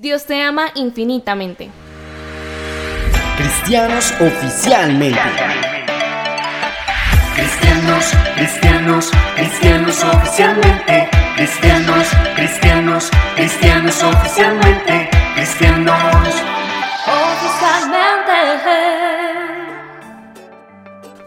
[0.00, 1.70] Dios te ama infinitamente.
[3.36, 5.18] Cristianos oficialmente.
[7.34, 8.04] Cristianos,
[8.36, 11.08] cristianos, cristianos oficialmente.
[11.34, 12.06] Cristianos,
[12.36, 15.10] cristianos, cristianos oficialmente.
[15.34, 16.27] Cristianos.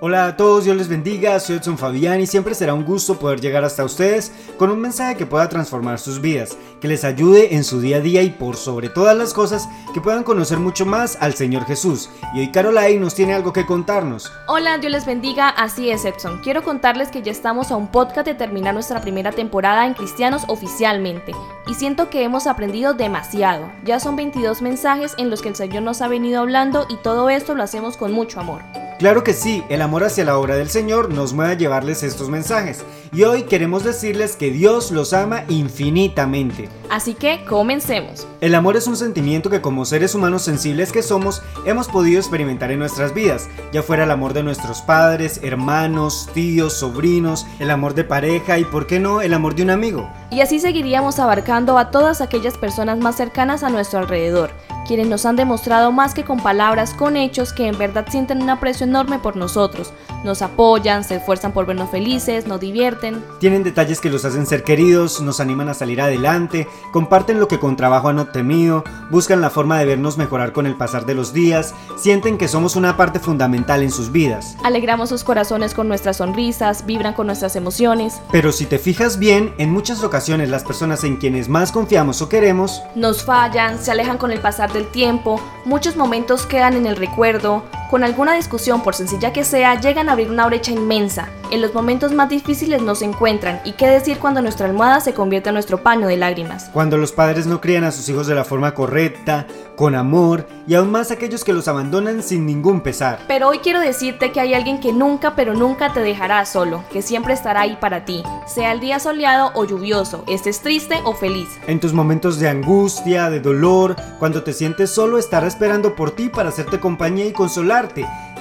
[0.04, 3.39] Hola a todos, Dios les bendiga, soy Edson Fabián y siempre será un gusto poder
[3.39, 7.63] llegar hasta ustedes con un mensaje que pueda transformar sus vidas, que les ayude en
[7.63, 11.19] su día a día y por sobre todas las cosas que puedan conocer mucho más
[11.21, 12.10] al Señor Jesús.
[12.33, 14.32] Y hoy Caroline nos tiene algo que contarnos.
[14.47, 16.39] Hola, Dios les bendiga, así es Edson.
[16.39, 20.46] Quiero contarles que ya estamos a un podcast de terminar nuestra primera temporada en Cristianos
[20.47, 21.33] oficialmente
[21.68, 23.71] y siento que hemos aprendido demasiado.
[23.86, 27.29] Ya son 22 mensajes en los que el Señor nos ha venido hablando y todo
[27.29, 28.63] esto lo hacemos con mucho amor.
[29.01, 32.30] Claro que sí, el amor hacia la obra del Señor nos mueve a llevarles estos
[32.30, 32.86] mensajes.
[33.11, 36.69] Y hoy queremos decirles que Dios los ama infinitamente.
[36.88, 38.27] Así que comencemos.
[38.41, 42.69] El amor es un sentimiento que como seres humanos sensibles que somos hemos podido experimentar
[42.69, 47.95] en nuestras vidas, ya fuera el amor de nuestros padres, hermanos, tíos, sobrinos, el amor
[47.95, 50.07] de pareja y por qué no el amor de un amigo.
[50.29, 54.52] Y así seguiríamos abarcando a todas aquellas personas más cercanas a nuestro alrededor
[54.92, 58.50] quienes nos han demostrado más que con palabras, con hechos que en verdad sienten un
[58.50, 59.94] aprecio enorme por nosotros.
[60.25, 63.23] Nos apoyan, se esfuerzan por vernos felices, nos divierten.
[63.39, 67.58] Tienen detalles que los hacen ser queridos, nos animan a salir adelante, comparten lo que
[67.58, 71.31] con trabajo han obtenido, buscan la forma de vernos mejorar con el pasar de los
[71.31, 74.58] días, sienten que somos una parte fundamental en sus vidas.
[74.62, 78.19] Alegramos sus corazones con nuestras sonrisas, vibran con nuestras emociones.
[78.30, 82.28] Pero si te fijas bien, en muchas ocasiones las personas en quienes más confiamos o
[82.28, 86.95] queremos nos fallan, se alejan con el pasar del tiempo, muchos momentos quedan en el
[86.95, 91.28] recuerdo, con alguna discusión, por sencilla que sea, llegan a abrir una brecha inmensa.
[91.52, 95.50] En los momentos más difíciles nos encuentran, y qué decir cuando nuestra almohada se convierte
[95.50, 96.69] en nuestro paño de lágrimas.
[96.72, 100.75] Cuando los padres no crían a sus hijos de la forma correcta, con amor, y
[100.75, 103.19] aún más aquellos que los abandonan sin ningún pesar.
[103.28, 107.01] Pero hoy quiero decirte que hay alguien que nunca, pero nunca te dejará solo, que
[107.01, 111.50] siempre estará ahí para ti, sea el día soleado o lluvioso, estés triste o feliz.
[111.68, 116.30] En tus momentos de angustia, de dolor, cuando te sientes solo, estará esperando por ti
[116.30, 117.81] para hacerte compañía y consolar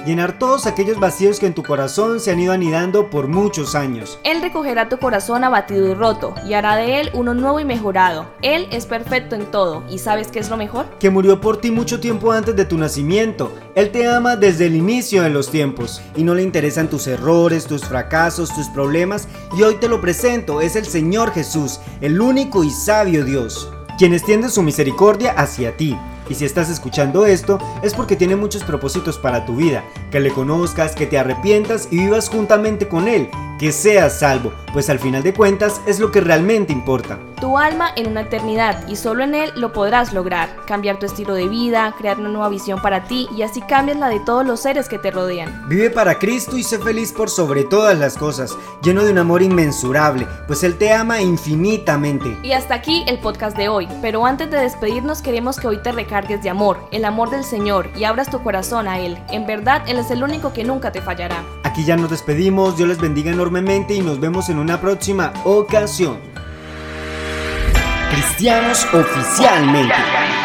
[0.05, 4.19] llenar todos aquellos vacíos que en tu corazón se han ido anidando por muchos años.
[4.23, 8.27] Él recogerá tu corazón abatido y roto y hará de él uno nuevo y mejorado.
[8.41, 10.85] Él es perfecto en todo y ¿sabes qué es lo mejor?
[10.99, 13.53] Que murió por ti mucho tiempo antes de tu nacimiento.
[13.75, 17.65] Él te ama desde el inicio de los tiempos y no le interesan tus errores,
[17.65, 19.27] tus fracasos, tus problemas
[19.57, 24.13] y hoy te lo presento, es el Señor Jesús, el único y sabio Dios, quien
[24.13, 25.97] extiende su misericordia hacia ti
[26.29, 30.31] y si estás escuchando esto, es porque tiene muchos propósitos para tu vida, que le
[30.31, 33.29] conozcas, que te arrepientas y vivas juntamente con Él,
[33.61, 37.19] que seas salvo, pues al final de cuentas es lo que realmente importa.
[37.39, 41.35] Tu alma en una eternidad y solo en Él lo podrás lograr, cambiar tu estilo
[41.35, 44.61] de vida, crear una nueva visión para ti y así cambias la de todos los
[44.61, 45.67] seres que te rodean.
[45.67, 49.43] Vive para Cristo y sé feliz por sobre todas las cosas, lleno de un amor
[49.43, 52.35] inmensurable, pues Él te ama infinitamente.
[52.41, 55.91] Y hasta aquí el podcast de hoy, pero antes de despedirnos queremos que hoy te
[55.91, 59.19] recargues de amor, el amor del Señor y abras tu corazón a Él.
[59.29, 61.43] En verdad, Él es el único que nunca te fallará.
[61.63, 63.50] Aquí ya nos despedimos, Dios les bendiga enormemente
[63.95, 66.17] y nos vemos en una próxima ocasión.
[68.09, 70.40] Cristianos oficialmente.